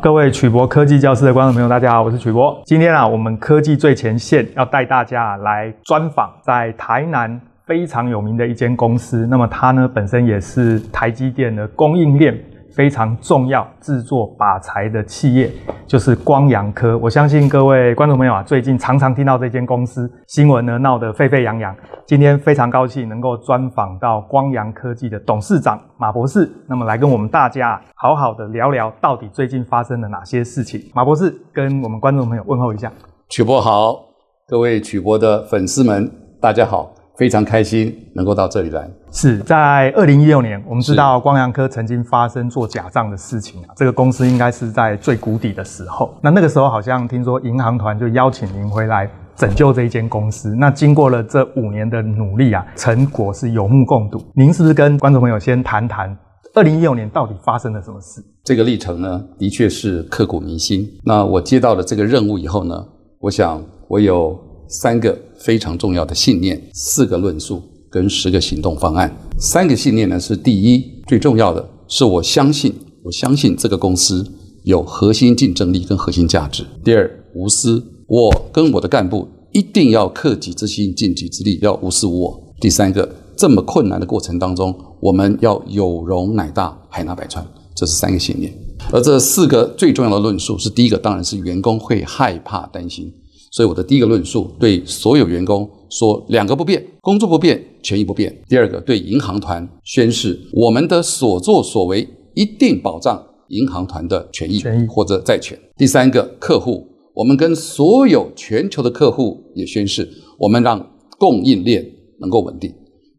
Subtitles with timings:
[0.00, 2.62] 各位曲博科技教室的观众朋友，大家好，我是曲博。
[2.64, 9.26] 今天啊，我们科技最前线要带大家来专访在台南非常有名的一间公司。
[9.28, 12.32] 那么它呢，本身也是台积电的供应链。
[12.72, 15.50] 非常重要制作靶材的企业
[15.86, 16.96] 就是光扬科。
[16.98, 21.74] 我相信各位观众朋友啊，最近常常听到这间公司新闻呢，闹得沸沸扬扬。
[22.06, 30.80] 今天非常高兴能够专访到光扬科技的董事长马博士，那么来跟我们大家好好的聊聊，到底最近发生了哪些事情。
[30.94, 32.92] 马博士跟我们观众朋友问候一下。
[33.28, 34.04] 曲博好，
[34.46, 36.10] 各位曲博的粉丝们，
[36.40, 36.97] 大家好。
[37.18, 38.88] 非常开心能够到这里来。
[39.10, 43.74] 是在二零一六年，我们知道光阳科曾经发生做假账的事情啊。
[43.76, 46.14] 这个公司应该是在最谷底的时候。
[46.22, 50.54] 那那个时候好像听说银行团就邀请您回来拯救这一间公司。
[50.54, 54.22] 那经过了这五年的努力啊，成果是有目共睹。
[54.36, 56.16] 您是不是跟观众朋友先谈谈
[56.54, 58.22] 二零一六年到底发生了什么事？
[58.44, 60.86] 这个历程呢，的确是刻骨铭心。
[61.04, 62.86] 那我接到了这个任务以后呢，
[63.18, 64.38] 我想我有。
[64.68, 69.14] 三个非常重要的信念，四个论述跟十个行动方案。
[69.38, 74.26] 三个信念呢，是第一，最重要的是我相信，我相信这个公司
[74.64, 76.66] 有核心竞争力跟核心价值。
[76.84, 82.54] 第二，无私，我跟我的干部一定要克己之心，尽己之力，要无私无我。
[82.60, 88.52] 第三个，这么困难的过程当中，我们要有容乃大，海纳百川，这是三个信念。
[88.92, 93.10] 而这四个最重要的论述是：第一个，当然是员工会害怕担心。
[93.50, 98.34] 所以我的第一个论述对所有员工说：两个不变，工作不变，权益不变。
[98.48, 105.58] 第二个对银行团宣誓，我们的所作所为一定保障银行团的权益或者债权。
[105.76, 110.86] 第三个客户，我们跟所有全球的客户也宣誓，我们让
[111.18, 111.84] 供应链
[112.20, 112.72] 能够稳定。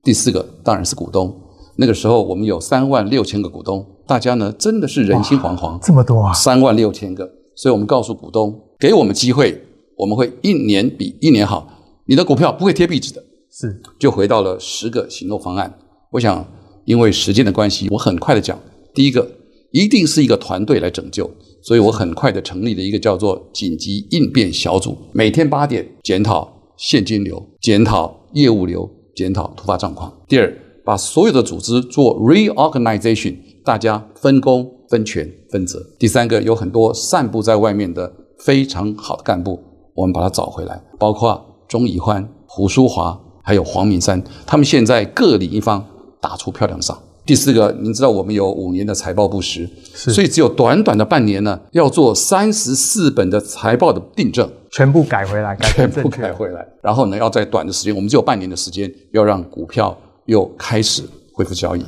[0.04, 1.36] 第四个当然是股东，
[1.78, 9.60] 那个时候我们有三万六千个股东，大家呢真的是人心惶惶，这么多啊，三万六千个，所以我们告诉股东，给我们机会。
[10.00, 11.68] 我们会一年比一年好，
[12.06, 13.22] 你的股票不会贴壁纸的。
[13.52, 15.78] 是，就回到了十个行动方案。
[16.12, 16.48] 我想，
[16.86, 18.58] 因为时间的关系，我很快的讲。
[18.94, 19.30] 第一个，
[19.72, 21.30] 一定是一个团队来拯救，
[21.62, 30.22] 所以我很快的成立了一个叫做紧急应变小组，每天八点检讨现金流、检讨业务流、检讨突发状况。
[30.30, 33.36] 第二，把所有的组织做 reorganization，
[33.66, 35.86] 大家分工、分权、分责。
[36.00, 39.60] 第三个，有很多散布在外面的非常好的干部。
[40.00, 45.86] 我们把它找回来，包括钟宜欢、胡淑华，还有黄明山，他们现在各领一方，
[46.22, 46.98] 打出漂亮仗。
[47.26, 56.66] 第四个，您知道我们有五年的财报不实，所以只有短短的半年呢，要做三十四本的财报的订正，全部改回来，改全部改回来。
[56.82, 59.96] 然后呢，要在短的时间，我们只有半年的时间，要让股票
[60.28, 61.84] 又开始恢复交易。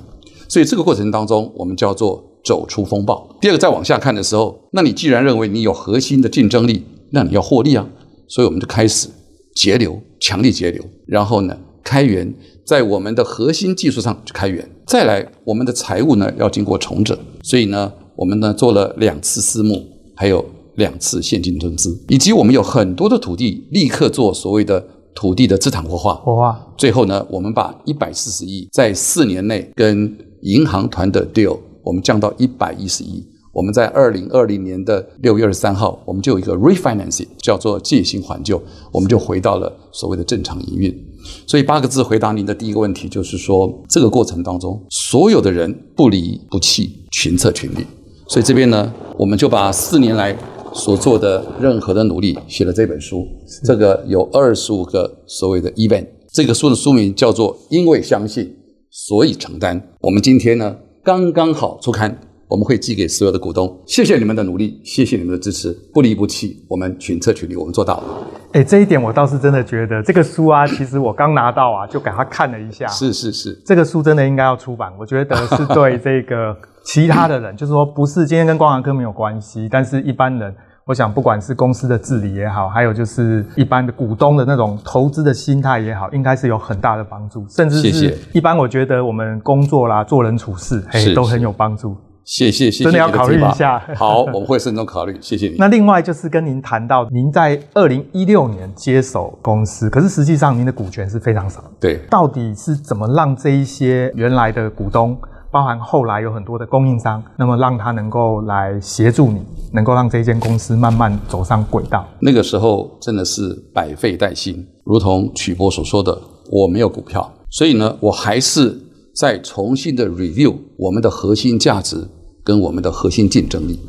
[0.50, 3.26] 所以这个过程当中，我们叫做走出风暴。
[3.40, 7.88] 第二个，再往下看的时候，那你既然认为你有核心的竞争力，那你要获利啊。
[8.32, 9.10] 所以我们就开始
[9.54, 12.34] 节流，强力节流，然后呢，开源，
[12.66, 14.66] 在我们的核心技术上去开源。
[14.88, 26.14] 再来，我们的财务呢要经过重整，所以呢，我们呢做了两次私募，还有两次现金增资，以及我们有很多的土地，立刻做所谓的土地的资产活化。
[26.14, 26.74] 活化。
[26.78, 33.28] 最后呢，我们把一百四十亿在四年内跟银行团的 deal，我们降到一百一十亿。
[33.54, 38.62] 我们在二零二零年的六月二十三号，我们就有一个 refinancing，叫做借新还旧，
[38.94, 41.08] 我们就回到了所谓的正常营运。
[41.46, 47.86] 所以八个字回答您的第一个问题，就是说这个过程当中，所有的人不离不弃，群策群力。
[48.28, 50.34] 所以这边呢，我们就把四年来
[50.74, 53.28] 所做的任何的努力写了这本书。
[53.66, 58.56] 这个有二十五个所谓的 event，这个书的书名叫做《因为相信，
[58.90, 59.82] 所以承担》。
[60.00, 62.18] 我们今天呢，刚刚好出刊。
[62.52, 68.04] 我们会寄给所有的股东，谢谢你们的努力，谢谢你们的支持，不离不弃，我们群策群力，我们做到了。
[68.52, 72.86] 哎，这一点我倒是真的觉得，这个书啊， 其实我刚拿到啊，就给他看了一下。
[72.88, 74.92] 是是是，这个书真的应该要出版。
[75.00, 76.54] 我觉得是对这个
[76.84, 80.54] 其他的人， 就是说不是今天跟光扬科没有关系，但是一般人，
[80.86, 91.96] 我想不管是公司的治理也好，还有就是一般的股东的那种投资的心态也好，应该是有很大的帮助，甚至是一般我觉得我们工作啦、做人处事，嘿，都很有帮助。
[92.24, 93.82] 谢谢谢谢，真的要考虑一下。
[93.96, 95.18] 好，我们会慎重考虑。
[95.20, 95.56] 谢谢你。
[95.58, 101.64] 那另外就是跟您谈到，您在二零一六年接手公司，可是实际上您的股权是非常少。
[101.80, 102.00] 对。
[102.10, 105.18] 到底是怎么让这一些原来的股东，
[105.52, 109.42] 包含后来有很多的供应商，那么让他能够来协助你，
[109.74, 112.08] 能够让这间公司慢慢走上轨道？
[112.20, 116.18] 那个时候真的是百废待兴，如同曲波所说的，
[116.52, 118.80] 我没有股票，所以呢，我还是。
[119.14, 122.08] 再重新的 review 我们的核心价值
[122.44, 123.80] 跟我们的核心竞争力。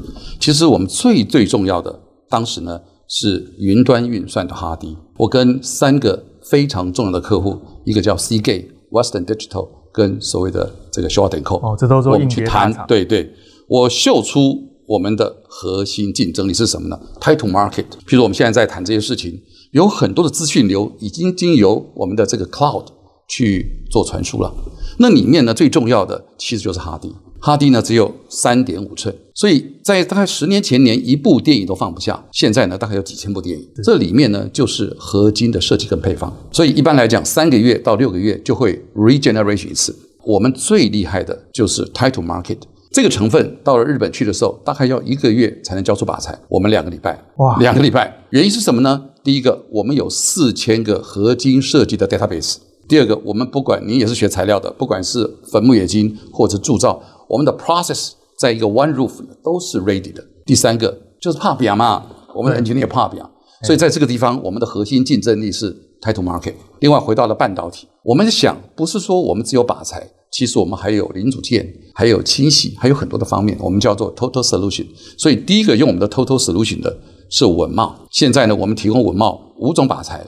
[0.40, 4.96] 其实我们最最重要的，当时呢是云端运算的哈迪。
[5.16, 11.56] 我跟三个非常重要的客户，一个叫 Seagate、Western Digital，跟所谓的这个 Schott & Co。
[11.60, 12.74] 哦，这都是我们去谈。
[12.88, 13.32] 对对，
[13.68, 17.84] 我秀出我们的核心竞争力是什么呢？Time to market。
[18.06, 19.40] 譬如我们现在在谈这些事情，
[19.70, 22.86] 有很多的资讯流已经经由我们的这个 cloud
[23.32, 24.54] 去做传输了。
[24.98, 27.10] 那里面呢，最重要的其实就是哈迪。
[27.40, 32.22] 哈迪呢只有三点五寸，所以在大概十年前，连一部电影都放不下。
[32.30, 33.66] 现在呢，大概有几千部电影。
[33.82, 36.30] 这里面呢，就是合金的设计跟配方。
[36.52, 39.96] 所以一般来讲，三个月到六个月就会 regeneration 一次。
[40.24, 42.58] 我们最厉害的就是 title market
[42.92, 46.38] 这个成分，到了日本去的时候，大概要一个月才能交出靶材。
[46.48, 48.22] 我们两个礼拜，哇，两个礼拜。
[48.30, 49.06] 原因是什么呢？
[49.24, 52.58] 第一个，我们有四千个合金设计的 database。
[52.88, 59.12] 第二个，我们不管你也是学材料的，不管是粉木冶金或者铸造，我们的 process 在一个 one roof
[59.42, 60.22] 都是 ready 的。
[60.44, 63.30] 第三个就是怕表嘛，我们的 engineer 也怕表，
[63.62, 66.54] 所以在这个地方，我们的核心竞争力是 title market。
[66.80, 74.86] 另外回到了半导体，我们想不是说我们只有靶材，其实我们还有零组件，还有清洗，还有很多的方面，我们叫做 total solution。
[75.16, 76.98] 所以第一个用我们的 total solution 的
[77.30, 77.94] 是文茂。
[78.10, 80.26] 现在呢，我们提供文茂五种靶材，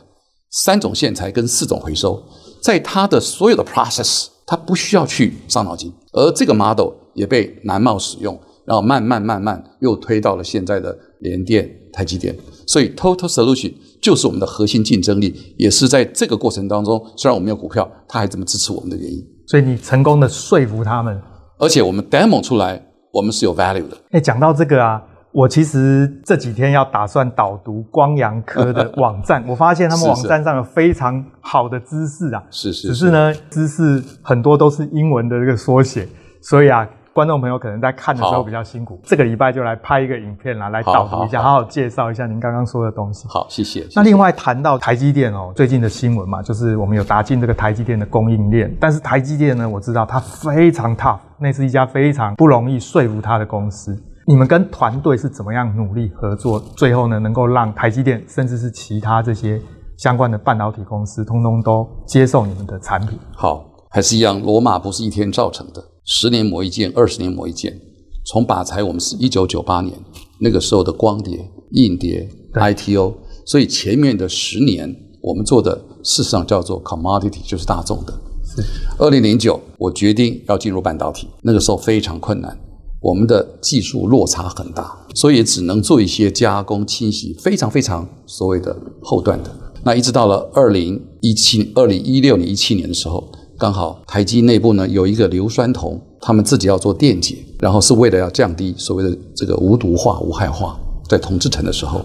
[0.51, 2.23] 三种线材跟四种回收。
[2.65, 12.35] 在它的所有的 process，它不需要去伤脑筋，而这个 model 也被南茂使用，然后慢慢慢慢又推到了现在的联电、台积电，
[12.67, 13.71] 所以 total solution
[14.01, 19.23] 就是我们的核心竞争力，也是在这个过程当中，虽然我们有股票，它还这么支持我们的原因。
[19.47, 21.21] 所以你成功的说服他们，
[21.59, 22.83] 而且我们 demo 出来，
[23.13, 23.99] 我们是有 value 的。
[24.13, 25.03] 哎，讲到这个啊。
[25.35, 36.07] 我其实这几天要打算导读光阳科的网站， 我发现他们网站上有非常好的知识啊，是是，只是呢，知识很多都是英文的这个缩写，
[36.41, 39.01] 所以啊，观众朋友可能在看的时候比较辛苦。
[39.03, 43.27] 这个礼拜就来拍一个影片啦，来导读一下，好好介绍一下您刚刚说的东西。
[43.29, 43.85] 好，谢谢。
[43.97, 54.01] 那另外谈到台积电哦，最近的新闻嘛，就是我们有打进这个台积电的供应链，但是台积电呢，我知道它非常 tough，那是一家非常不容易说服它的公司。
[54.27, 59.61] 你们跟团队是怎么样努力合作，最后呢，能够让台积电甚至是其他这些
[59.99, 63.19] 相关的半导体公司，通通都接受你们的产品？
[63.37, 67.79] 好，还是一样，罗马不是一天造成的，十年磨一剑，二十年磨一剑。
[68.27, 69.95] 从把材，我们是一九九八年
[70.41, 73.13] 那个时候的光碟、硬碟、ITO，
[73.45, 74.89] 所以前面的十年
[75.21, 78.13] 我们做的事实上叫做 commodity，就是大众的。
[78.43, 78.63] 是。
[78.99, 82.59] 二零零九，我决定要进入半导体，那个时候非常困难。
[83.05, 89.51] 我们的技术落差很大，所以只能做一些加工、清洗，非常非常所谓的后段的。
[89.83, 100.75] 那一直到了二零一七、二零一六年、一七年的时候，刚好台积内部呢有一个硫酸铜，他们自己要做电解，然后是为了要降低所谓的这个无毒化、无害化，
[101.07, 102.01] 在铜制程的时候，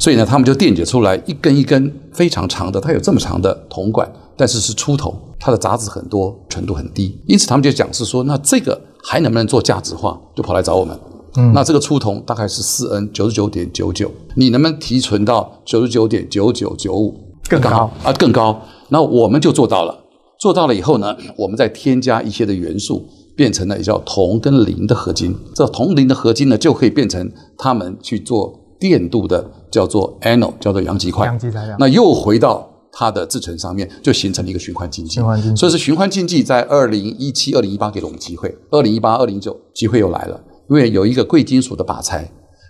[0.00, 8.80] 所以呢，他们就电解出来一根一根非常长的，它有这么长的铜管，但是是粗铜，它的杂质很多，纯度很低，因此他们就讲是说，那这个。
[9.06, 10.18] 还能不能做价值化？
[10.34, 10.98] 就跑来找我们。
[11.36, 17.14] 嗯，那这个粗铜大概是四 N 九十九点九九，你能不能提纯到九十九点九九九五？
[17.48, 18.62] 更高啊，更高。
[18.88, 20.04] 那我们就做到了。
[20.38, 23.06] 做到了以后呢，我们再添加一些的元素，
[23.36, 25.36] 变成了也叫铜跟磷的合金。
[25.54, 31.26] 这铜磷的合金呢，就可以变成他们去做电镀的，叫做 anode，叫做阳极块。
[31.26, 31.76] 阳极材料。
[31.78, 32.70] 那又回到。
[32.96, 42.22] 它的制程上面就形成了一个循环经济，循环经济，所以是循环经济在二零一七、二零一八给了我们机会，二零一八、二零一九机会又来了，因为有一个贵金属的靶材，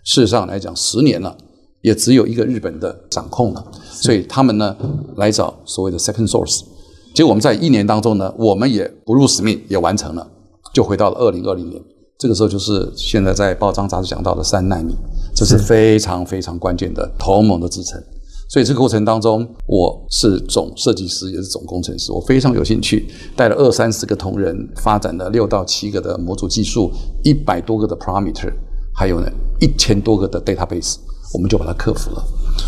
[0.03, 1.37] 事实上来讲十年了，
[1.83, 4.75] 也只有一个日本的掌控了，所以他们呢
[5.17, 6.63] 来找所谓的 second source，
[7.15, 10.27] 结果我们在一年当中呢，我们也不辱使命，也完成了，
[10.73, 11.83] 就回到了二零二零年，
[12.19, 14.95] 这个时候就是现在在报章杂志讲到的三纳米，
[15.37, 15.59] 这是。
[15.59, 18.03] 非常非常关键的同盟的制程。
[18.55, 22.13] 所以这个过程当中，我是总设计师，也是总工程师。
[22.13, 26.89] 我非常有兴趣，带了二三十个同仁，发展了六到七个的模组技术，
[27.25, 28.53] 一百多个的 parameter，
[28.95, 29.27] 还有呢
[29.61, 30.99] 一千多个的 database，
[31.35, 32.25] 我们就把它克服了。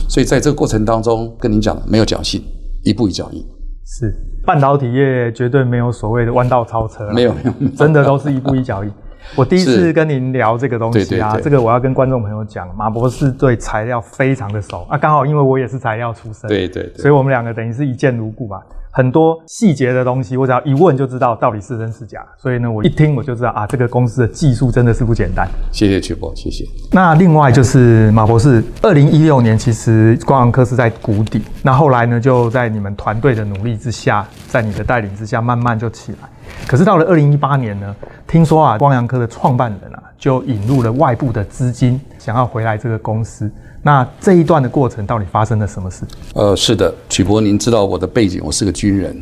[0.09, 2.43] 所以在这个过程当中，跟您讲，没有侥幸，
[2.83, 3.40] 一步一脚印。
[3.85, 4.12] 是
[4.45, 8.90] 半导体业绝对没有所谓的弯道超车，没有没有，真的都是一步一脚印。
[9.35, 18.62] 我第一次跟您聊这个东西啊，对对对，这个我要跟观众朋友讲，马博士对材料非常的熟啊，刚好因为我也是材料出身，对对，对，所以我们两个等于是一见如故吧。
[18.96, 22.24] 很多细节的东西，我只要一问就知道到底是真是假。
[22.38, 25.46] 所以呢，我一听我就知道啊，这个公司的技术真的是不简单。
[25.70, 26.64] 谢谢曲博，谢谢。
[26.90, 36.18] 那另外就是马博士，二零一六年其实光阳科是在谷底，那后来呢，就在你们团队的努力之下，在你的带领之下，慢慢就起来。
[36.66, 37.94] 可是到了二零一八年呢，
[38.26, 43.50] 听说啊，光阳科的创办人啊，就引入了外部的资金，想要回来这个公司。
[43.82, 46.02] 那这一段的过程到底发生了什么事？
[46.35, 49.16] 呃，是的，曲博，您知道我的背景，我是个军人，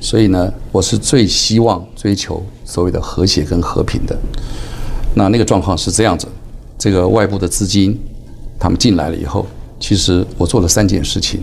[0.00, 4.14] 所以呢，我是最希望追求所谓的和谐跟和平的。
[5.14, 6.28] 那那个状况是这样子，
[6.78, 7.98] 这个外部的资金
[8.58, 9.46] 他们进来了以后，
[9.80, 11.40] 其实我做了三件事情。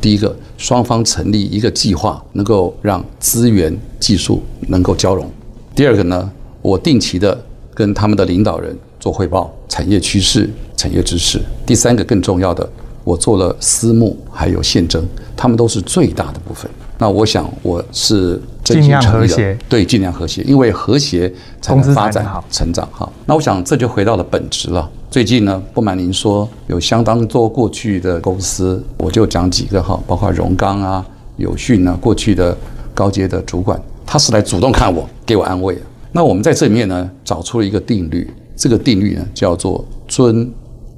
[0.00, 5.28] 第一个，双方成立一个计划，能够让资源、技术能够交融。
[5.74, 6.30] 第二个呢，
[6.60, 7.40] 我定期的
[7.82, 11.40] 跟他们的领导人做汇报，产业趋势、产业知识。
[11.66, 12.64] 第三个更重要的，
[13.02, 15.04] 我做了私募还有现征，
[15.36, 16.70] 他们都是最大的部分。
[16.98, 21.28] 那我想我是尽量和谐，对，尽量和谐，因为和谐
[21.60, 23.10] 才能发展、成长哈。
[23.26, 24.88] 那我想这就回到了本质了。
[25.10, 31.04] 最近呢，不瞒您说，有相当多过去的公司，我就讲几个哈，包括荣刚啊、
[31.38, 32.56] 友讯啊，过去的
[32.94, 35.76] 高阶的主管，他是来主动看我，给我安慰。
[36.12, 40.50] 那我们在这里面呢，找出了一个定律，这个定律呢叫做尊、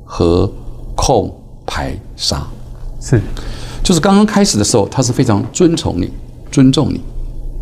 [0.04, 0.50] 和、
[0.96, 1.32] 控、
[1.64, 2.46] 排、杀，
[3.00, 3.20] 是。
[3.82, 6.10] 就是刚刚开始的时候，他是非常尊崇你、
[6.50, 7.00] 尊重你，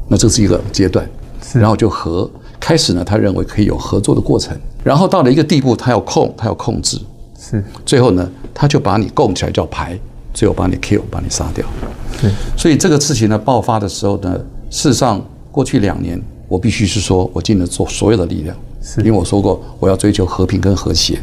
[0.08, 1.08] 那这是一个阶段，
[1.42, 1.58] 是。
[1.58, 2.30] 然后就和
[2.60, 6.96] 开始呢，他认为可以有合作的过程，然后到了一个地步，他要控，他要控制，
[7.36, 9.98] 是，最后呢，他就把你供起来叫排，
[10.32, 11.66] 最后把你 kill，把你杀掉，
[12.20, 14.38] 对，所以这个事情呢爆发的时候呢，
[14.70, 21.18] 事实上过去两年，我必须是说我尽了做所有的力量，是因为我说过我要追求和平跟和谐，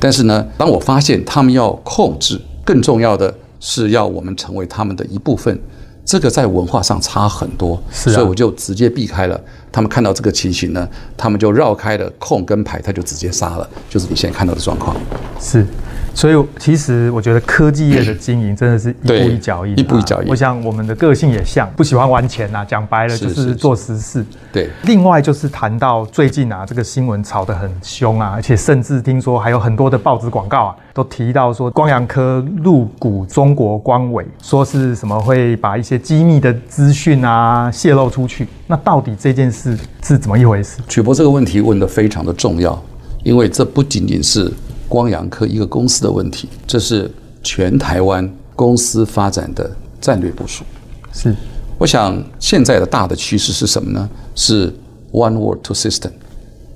[0.00, 3.34] 但是呢，当我发现他们要控制，更重要的。
[3.66, 5.58] 是要我们成为他们的一部分，
[6.04, 9.40] 这个在文化上差很多，所以我就直接避开了。
[9.72, 14.94] 他们看到这个情形呢，他们就绕开了控跟排，他就直接杀了，就是你现在看到的状况。
[15.40, 15.66] 是。
[16.14, 20.28] 所以，其实我觉得科技业的经营真的是一步一脚印，啊，一步一脚印。
[20.28, 24.24] 我想我们的个性也像，不喜欢玩钱呐，讲白了就是做实事。
[24.52, 24.70] 对。
[24.84, 38.46] 另外就是谈到最近啊，这个新闻炒得很凶啊，而且甚至听说还有很多的报纸广告啊，都提到说光阳科入股中国光伟，说是什么会把一些机密的资讯啊泄露出去。
[38.68, 40.78] 那到底这件事是怎么一回事？
[40.88, 42.80] 曲博这个问题问得非常的重要，
[43.24, 44.50] 因为这不仅仅是。
[44.88, 47.10] 光阳科一个公司的问题，这是
[47.42, 50.64] 全台湾公司发展的战略部署。
[51.12, 51.34] 是，
[51.78, 54.08] 我想现在的大的趋势是什么呢？
[54.34, 54.72] 是
[55.12, 56.10] One World Two System，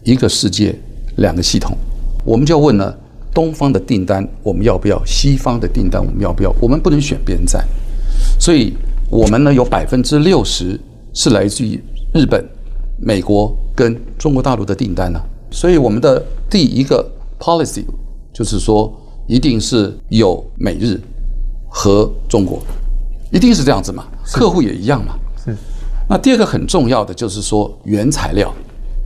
[0.05, 0.75] 一个世界
[1.17, 1.77] 两个系统。
[2.25, 2.97] 我们就要问了：
[3.35, 5.03] 东方的订单我们要不要？
[5.05, 6.55] 西方的订单我们要不要？
[6.61, 7.65] 我们不能选边站。
[8.41, 8.75] 所以，
[9.11, 10.79] 我们呢有百分之六十
[11.13, 11.81] 是来自于
[12.15, 12.45] 日本、
[13.01, 15.21] 美国跟中国大陆的订单呢。
[15.51, 17.09] 所以，我们的第一个。
[17.39, 17.85] Policy
[18.33, 18.93] 就是说，
[19.27, 21.01] 一定是有美日
[21.69, 22.61] 和中国，
[23.31, 24.07] 一定是这样子嘛？
[24.25, 25.15] 客户也一样嘛？
[25.45, 25.57] 是。
[26.09, 28.53] 那第二个很重要的就是说，原材料，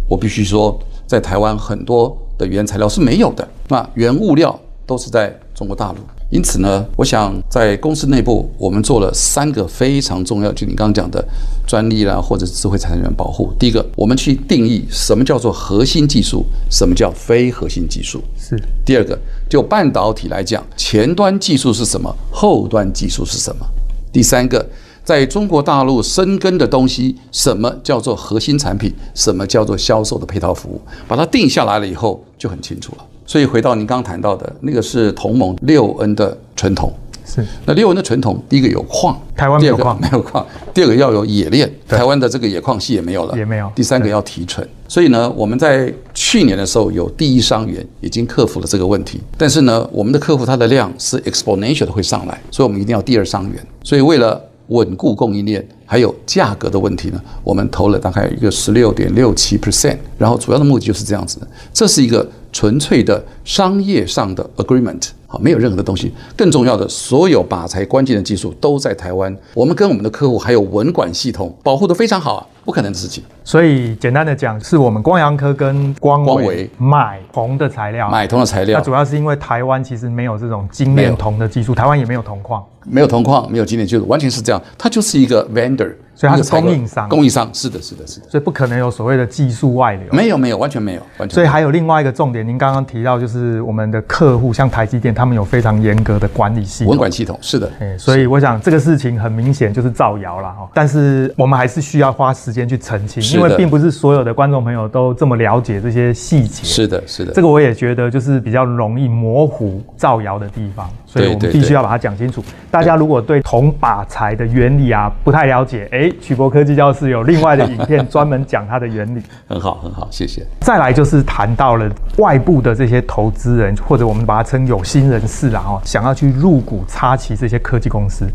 [0.08, 5.98] 我必须说，在台湾很多的原材料是没有的，那原物料都是在中国大陆。
[6.28, 11.24] 因此呢，我想在公司内部，我们做了三个非常重要，就你刚刚讲的
[11.68, 13.52] 专利啦，或者智慧财产权保护。
[13.60, 18.20] 第一个，我们去定义什么叫做核心技术，什么叫非核心技术。
[18.36, 18.60] 是。
[18.84, 19.16] 第二个，
[19.48, 23.64] 就半导体来讲，前端技术是什么，后端技术是什么。
[24.10, 24.68] 第三个，
[25.04, 33.04] 在中国大陆生根的东西，什么叫做核心产品，什么叫做销售的配套服务，把它定下来了以后，就很清楚了。
[33.26, 36.92] 所以回到您刚刚谈到的那个是同盟六 N 的纯铜，
[37.24, 37.44] 是。
[37.64, 44.66] 那六 N 的纯铜，第一个有矿，台湾没有矿，没有矿；第二个要有冶炼，台湾的这个冶矿系也没有了，也没有；第三个要提纯。
[44.88, 53.66] 所以呢，我们在去年的时候有第一商源已经克服了这个问题，但是呢，我们的客户它的量是 exponential 的会上来，所以我们一定要第二商源。
[53.82, 54.38] 所以为了
[54.68, 61.40] 稳固供应链，还有价格的问题呢，我们投了大概一个十六点六七 percent，然后主要的目的就是这样子。
[61.40, 66.12] 的，这是一个纯粹的商业上的 agreement，好，没有任何的东西。
[66.36, 72.46] 更重要的，所有靶材关键的技术都在台湾，我们跟我们的客户还有文管系统保护得非常好啊。
[72.64, 78.78] 不可能的事情，所以简单的讲，是我们光阳科跟光伟买铜的材料，买铜的材料。
[78.78, 84.62] 那主要是因为台湾其实没有这种精炼铜的技术，台湾也没有铜矿，没有铜矿，没有精炼技术，完全是这样。
[84.78, 88.28] 它就是一个 vendor，所以它是供应商，供应商是的，是的，是的。
[88.28, 91.34] 所以不可能有所谓的技术外流，没有，没有，完全没有，完全。
[91.34, 97.70] 所以还有另外一个重点，您刚刚提到就是我们的客户，像台积电，他们有非常严格的管理系统，文管系统是的。
[97.80, 103.22] 哎所以我想这个事情很明显就是造谣了哈，但是我们还是需要花时间去澄清。
[103.32, 106.62] 因为并不是所有的观众朋友都这么了解这些细节。
[106.64, 107.32] 是的，是的。
[107.32, 110.90] 这个我也觉得就是比较容易模糊造谣的地方。
[111.12, 112.42] 所以我们必须要把它讲清楚。
[112.70, 119.20] 大家如果对铜把材的原理啊不太了解，哎，曲博科技教室有另外的影片专门讲它的原理。
[119.46, 120.42] 很好，很好，谢谢。
[120.60, 128.26] 再来就是谈到了外部的这些投资人，或者我们把它称有心人士啦，哦，想要去入股插旗这些科技公司，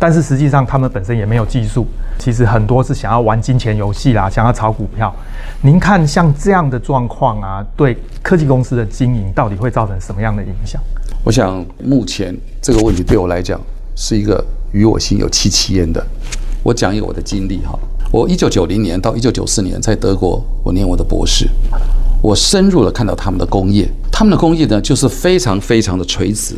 [0.00, 1.86] 但是实际上他们本身也没有技术，
[2.18, 5.14] 其实很多是想要玩金钱游戏啦，想要炒股票。
[5.60, 10.82] 您看像这样的状况啊，对科技公司的经营到底会造成什么样的影响？
[11.24, 13.58] 我想目前这个问题对我来讲
[13.96, 16.04] 是一个与我心有戚戚焉的。
[16.62, 17.78] 我讲一个我的经历哈，
[18.12, 21.48] 我一九九零年到一九九四年在德国，我念我的博士，
[22.22, 26.56] 我深入了看到他们的工业，他们的工业呢就是非常非常的垂直，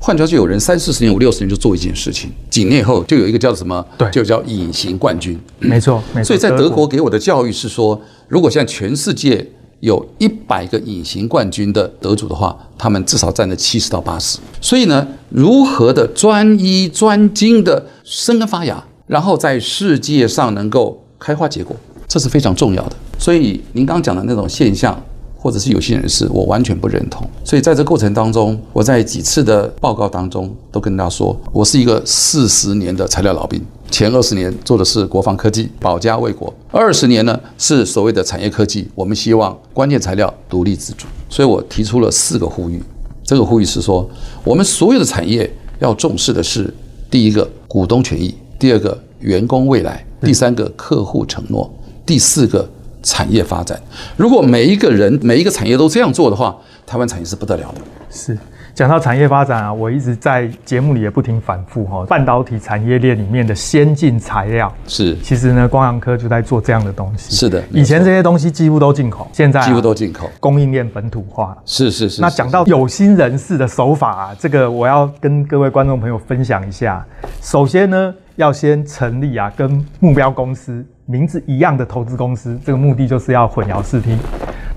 [0.00, 3.84] 换句话说，有人三四十年、五六十年就做一件事情，几年以后就有一个叫什么？
[3.96, 5.38] 对，就叫隐形冠军。
[5.60, 6.24] 没错，没错。
[6.24, 9.46] 所以在德国给我的教育是说，如果现在全世界
[9.80, 14.38] 有一百个隐形冠军的得主的话，他们至少占了七十到八十。
[14.60, 18.82] 所以呢，如何的专一专精的生根发芽？
[19.06, 21.74] 然后在世界上能够开花结果，
[22.06, 22.96] 这是非常重要的。
[23.18, 25.02] 所以您刚讲的那种现象，
[25.34, 27.26] 或者是有心人士，我完全不认同。
[27.42, 41.06] 所以在这过程当中，我在几次的报告当中都跟大家说，我是一个四十年的材料老兵，前二十年做的是国防科技，保家卫国；二十年呢是所谓的产业科技，我们希望关键材料独立自主。
[41.28, 42.82] 所以我提出了四个呼吁，
[43.24, 44.08] 这个呼吁是说，
[44.44, 46.72] 我们所有的产业要重视的是
[47.10, 48.34] 第一个股东权益。
[48.58, 51.70] 第二个员工未来，第三个客户承诺，
[52.04, 52.68] 第四个
[53.02, 53.80] 产业发展。
[54.16, 57.80] 如果每一个人、每一个产业都这样做的话，台湾产业是不得了的。
[58.10, 58.38] 是。
[58.78, 67.34] 讲到产业发展啊，我一直在节目里也不停反复哈，半导体产业链里面的先进材料是，其实呢，光洋科就在做这样的东西。
[67.34, 71.58] 是的，以前这些东西几乎都进口，现在、啊、几乎都进口，供应链本土化。
[71.64, 72.22] 是是是。
[72.22, 77.04] 那讲到有心人士的手法啊，这个我要跟各位观众朋友分享一下。
[77.42, 84.16] 首先呢，要先成立啊，跟目标公司名字一样的投资公司，这个目的就是要混淆视听。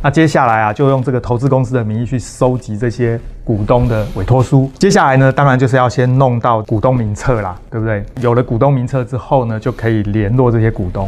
[0.04, 4.68] 那接下来啊，就用这个投资公司的名义去收集这些股东的委托书。
[4.80, 8.04] 接下来呢，当然就是要先弄到股东名册啦，对不对？
[8.20, 11.08] 有了股东名册之后呢，就可以联络这些股东，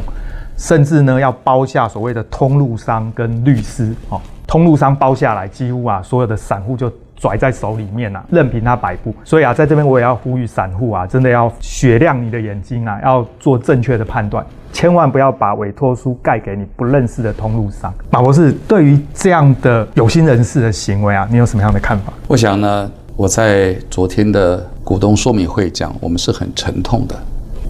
[0.58, 4.22] 甚至呢要包下所谓的通路商跟律师哦。
[4.46, 9.14] 通路商包下来，几乎啊所有的散户就拽在手里面啊，任凭他摆布。
[9.24, 14.46] 所以啊，在这边我也要呼吁散户啊，真的要雪亮你的眼睛啊，要做正确的判断。
[14.72, 17.94] 千万不要把委托书盖给你不认识的通路商。
[18.10, 22.12] 马博士，对于这样的有心人士的行为啊，你有什么样的看法？
[22.28, 27.16] 我想呢，我在昨天的股东说明会讲，我们是很沉痛的。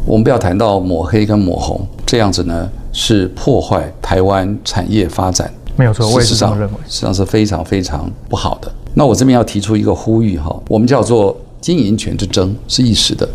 [0.06, 5.52] 我们不要谈到抹黑跟抹红，这样子呢是破坏台湾产业发展。
[5.76, 8.72] 没有错，我也是这么认为，实际上是非常非常不好的。
[8.96, 13.28] 那我这边要提出一个呼吁哈，我们叫做经营权之争是一时的，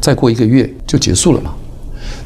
[0.00, 1.54] 再过一个月就结束了嘛。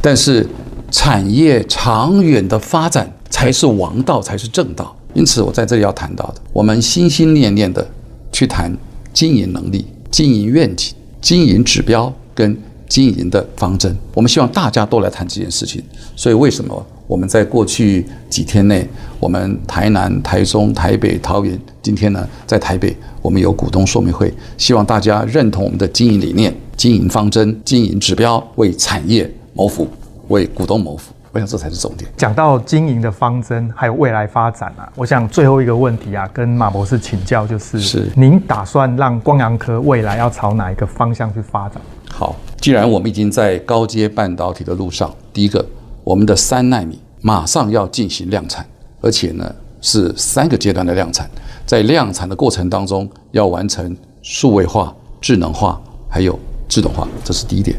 [0.00, 0.46] 但是。
[0.90, 4.96] 产业长远的发展才是王道，才是正道。
[5.12, 7.86] 因此，我在这里要谈到的，我们心心念念的
[8.32, 8.74] 去谈
[9.12, 12.56] 经营能力、经营愿景、经营指标跟
[12.88, 13.96] 经营的方针。
[14.14, 15.82] 我们希望大家都来谈这件事情。
[16.16, 18.88] 所以，为什么我们在过去几天内，
[19.20, 29.86] 我们台南、台中、台北、桃园，今天呢，在台北，我们有股东说明会，希望大家认同我们的经营理念、经营方针、经营指标，为产业谋福。
[30.28, 32.10] 为股东谋福，我想这才是重点。
[32.14, 41.80] 讲到经营的方针，还有未来发展啊，我想最后一个问题啊，跟马博士请教，就是是您打算让光阳科未来要朝哪一个方向去发展？
[42.18, 45.64] 好，既然我们已经在高阶半导体的路上，第一个，
[46.02, 48.66] 我们的三纳米马上要进行量产，
[49.00, 51.30] 而且呢是三个阶段的量产，
[51.64, 56.36] 在量产的过程当中要完成数位化、智能化还有
[56.68, 57.76] 自动化，这是第一点。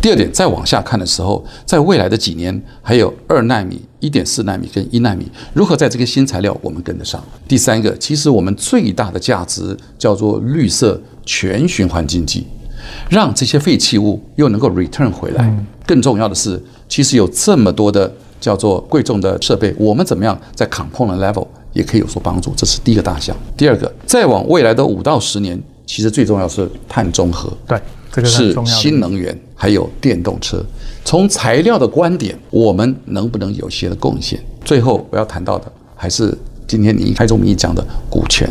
[0.00, 7.20] 第二点，再往下看的时候，在未来的几年，还有二纳米、一点四纳米跟一纳米，如何在这个新材料我们跟得上？
[7.48, 12.46] 第三个，其实我们最大的价值叫做绿色全循环经济，
[13.08, 15.54] 让这些废弃物又能够 return 回来。
[15.86, 22.52] 更重要的是，其实有这么多的叫做贵重的设备，我们怎么样在 component level 也可以有所帮助？
[22.56, 23.36] 这是第一个大项。
[23.56, 27.52] 第二个，再往未来的五到十年，其实最重要是碳中和。
[27.66, 27.78] 对。
[28.24, 30.64] 是新能源，还有电动车。
[31.04, 34.40] 从材料的观点，我们能不能有些的贡献？
[34.64, 35.64] 最后我要谈到的，
[35.96, 36.32] 还是
[36.68, 38.48] 今天你开宗明义讲的股权。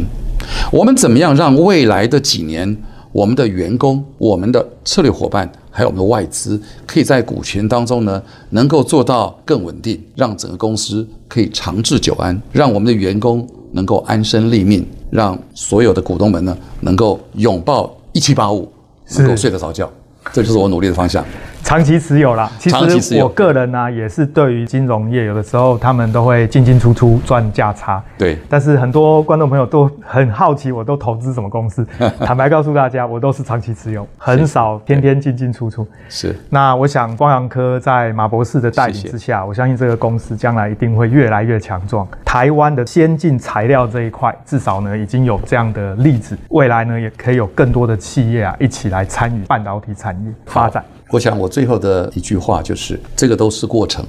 [0.69, 2.77] 我们怎么样让未来的几年，
[3.13, 17.89] 我们的员工、我们的策略伙伴，还有我们的外资，可以在股权当中呢，能够做到更稳定，让整个公司可以长治久安，让我们的员工能够安身立命，让所有的股东们呢，能够拥抱。
[18.15, 18.71] 一七八五
[19.15, 19.91] 能够睡得着觉，
[20.31, 21.25] 这就是我努力的方向。
[21.63, 28.03] 长期持有啦，其实我个人呢、啊、也是对于金融业，有的时候他们都会进进出出赚价差。
[28.17, 31.87] 对，但是很多观众朋友都很好奇，我都投资什么公司？
[32.19, 35.87] 坦白告诉大家，我都是长期持有，很少天天进进出出。
[36.09, 36.35] 是。
[36.49, 42.07] 那我想光阳科在马博士的带领之下，我相信这个公司将来一定会越来越强壮。
[42.25, 50.83] 台湾的先进材料这一块，至少呢已经有这样的例子，未来呢也可以有更多的企业啊一起来参与半导体产业发展。
[51.13, 54.03] 我想，我最后的一句话就是：这个都是过程，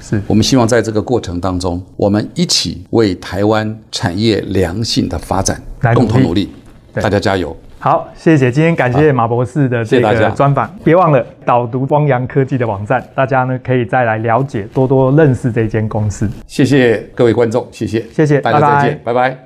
[0.00, 5.62] 是我们希望在这个过程当中，我们一起为台湾产业良性的发展
[5.94, 6.50] 共同努力。
[6.94, 7.54] 大家加油！
[7.78, 10.74] 好，谢谢今天感谢马博士的这个专访。
[10.82, 16.26] 别忘了导读光洋科技的网站，大家呢可以再来了解，多多认识这间公司。
[16.46, 19.28] 谢谢各位观众，谢谢，谢谢，大家再见，拜拜。
[19.28, 19.38] 拜拜。